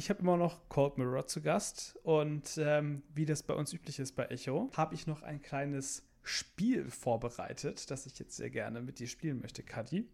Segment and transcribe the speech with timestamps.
[0.00, 3.98] Ich habe immer noch Cold Mirror zu Gast und ähm, wie das bei uns üblich
[3.98, 8.80] ist bei Echo, habe ich noch ein kleines Spiel vorbereitet, das ich jetzt sehr gerne
[8.80, 10.08] mit dir spielen möchte, Kadi.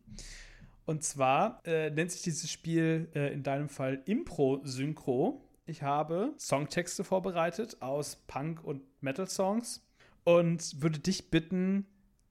[0.87, 5.41] Und zwar äh, nennt sich dieses Spiel äh, in deinem Fall Impro-Synchro.
[5.67, 9.87] Ich habe Songtexte vorbereitet aus Punk- und Metal-Songs
[10.25, 11.87] und würde dich bitten,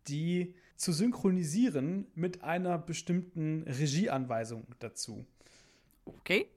[0.10, 5.26] die zu synchronisieren mit einer bestimmten Regieanweisung dazu.
[6.04, 6.50] Okay.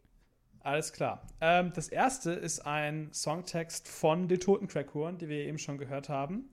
[0.68, 1.22] Alles klar.
[1.40, 6.08] Ähm, das erste ist ein Songtext von den Toten Crackhorn, die wir eben schon gehört
[6.10, 6.50] haben.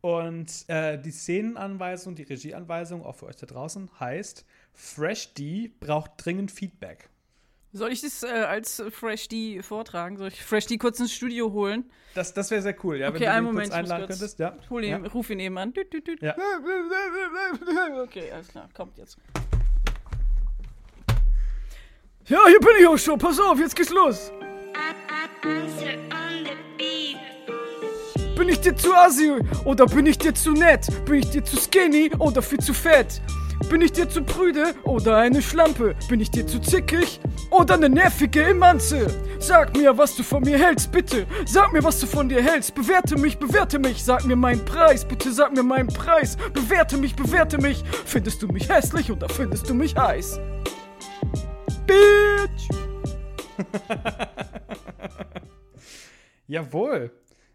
[0.00, 4.44] Und äh, die Szenenanweisung, die Regieanweisung, auch für euch da draußen, heißt:
[4.74, 7.08] Fresh D braucht dringend Feedback.
[7.72, 10.16] Soll ich das äh, als Fresh D vortragen?
[10.16, 11.84] Soll ich Fresh D kurz ins Studio holen?
[12.14, 13.08] Das, das wäre sehr cool, ja.
[13.10, 14.38] Okay, wenn du einen ihn Moment, kurz einladen kurz- könntest.
[14.40, 14.56] Ja.
[14.70, 15.10] Hol ihn, Ja.
[15.10, 15.72] ruf ihn eben an.
[16.20, 16.34] Ja.
[18.02, 19.16] Okay, alles klar, kommt jetzt.
[22.28, 23.18] Ja, hier bin ich auch schon.
[23.18, 24.30] Pass auf, jetzt geht's los.
[28.36, 29.32] Bin ich dir zu assi
[29.64, 30.86] oder bin ich dir zu nett?
[31.04, 33.20] Bin ich dir zu skinny oder viel zu fett?
[33.68, 35.96] Bin ich dir zu prüde oder eine Schlampe?
[36.08, 39.06] Bin ich dir zu zickig oder eine nervige Emanze?
[39.40, 41.26] Sag mir, was du von mir hältst, bitte.
[41.44, 42.74] Sag mir, was du von dir hältst.
[42.74, 44.02] Bewerte mich, bewerte mich.
[44.02, 46.36] Sag mir meinen Preis, bitte sag mir meinen Preis.
[46.52, 47.82] Bewerte mich, bewerte mich.
[48.04, 50.38] Findest du mich hässlich oder findest du mich heiß?
[56.46, 57.10] Jawohl.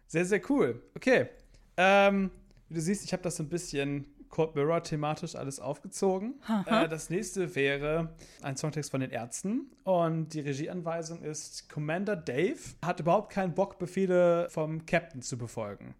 [0.06, 0.82] Sehr, sehr cool.
[0.94, 1.28] Okay.
[1.76, 2.30] Ähm,
[2.68, 6.40] wie du siehst, ich habe das so ein bisschen Cold Mirror thematisch alles aufgezogen.
[6.66, 9.70] Äh, das nächste wäre ein Songtext von den Ärzten.
[9.84, 15.94] Und die Regieanweisung ist: Commander Dave hat überhaupt keinen Bock, Befehle vom Captain zu befolgen.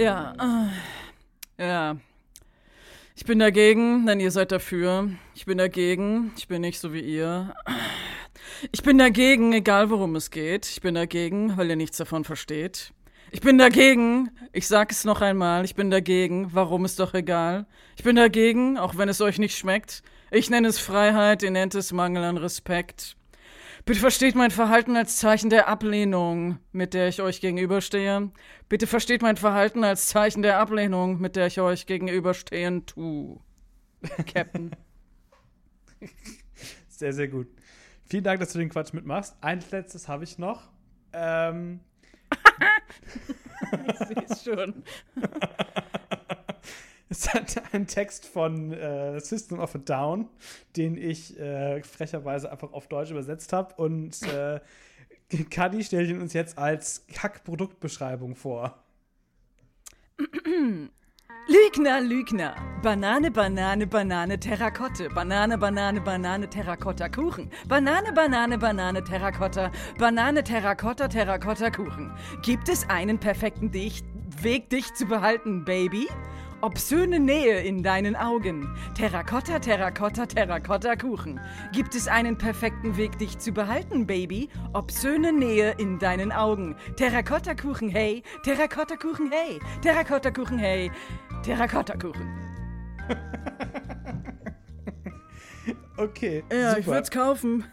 [0.00, 0.34] Ja,
[1.58, 1.96] ja.
[3.14, 5.10] Ich bin dagegen, denn ihr seid dafür.
[5.34, 7.54] Ich bin dagegen, ich bin nicht so wie ihr.
[8.72, 10.66] Ich bin dagegen, egal worum es geht.
[10.66, 12.94] Ich bin dagegen, weil ihr nichts davon versteht.
[13.30, 17.66] Ich bin dagegen, ich sag es noch einmal, ich bin dagegen, warum ist doch egal.
[17.96, 20.02] Ich bin dagegen, auch wenn es euch nicht schmeckt.
[20.30, 23.16] Ich nenne es Freiheit, ihr nennt es Mangel an Respekt.
[23.84, 28.30] Bitte versteht mein Verhalten als Zeichen der Ablehnung, mit der ich euch gegenüberstehe.
[28.68, 33.40] Bitte versteht mein Verhalten als Zeichen der Ablehnung, mit der ich euch gegenüberstehen tu.
[34.32, 34.76] Captain.
[36.88, 37.48] Sehr, sehr gut.
[38.04, 39.36] Vielen Dank, dass du den Quatsch mitmachst.
[39.40, 40.68] Ein letztes habe ich noch.
[41.12, 41.80] Ähm,
[43.88, 44.82] ich seh's schon.
[47.10, 50.28] Es hat einen Text von äh, System of a Down,
[50.76, 53.74] den ich äh, frecherweise einfach auf Deutsch übersetzt habe.
[53.74, 54.60] Und äh,
[55.50, 58.84] Kadi stellt ihn uns jetzt als Kack-Produktbeschreibung vor.
[61.48, 62.54] Lügner, Lügner.
[62.80, 65.08] Banane, Banane, Banane, Terrakotte.
[65.08, 67.50] Banane, Banane, Banane, Terrakotta, Kuchen.
[67.66, 69.72] Banane, Banane, Banane, Terrakotta.
[69.98, 72.12] Banane, Terrakotta, Terrakotta, Kuchen.
[72.42, 74.04] Gibt es einen perfekten Dich
[74.42, 76.06] Weg, dich zu behalten, Baby?
[76.62, 78.68] Obszöne Nähe in deinen Augen.
[78.94, 81.40] Terrakotta, Terrakotta, Terrakotta, Kuchen.
[81.72, 84.50] Gibt es einen perfekten Weg, dich zu behalten, Baby?
[84.74, 86.76] Obszöne Nähe in deinen Augen.
[86.96, 88.22] Terrakotta, Kuchen, hey.
[88.44, 89.58] Terrakotta, Kuchen, hey.
[89.80, 90.90] Terrakotta, Kuchen, hey.
[91.42, 92.28] Terrakotta, Kuchen.
[95.96, 96.42] Okay.
[96.50, 96.96] Ja, ich super.
[96.96, 97.64] würd's kaufen.